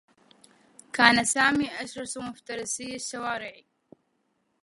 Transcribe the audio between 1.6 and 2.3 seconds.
أشرس